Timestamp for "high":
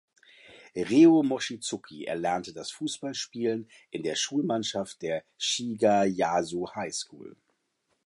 6.75-6.91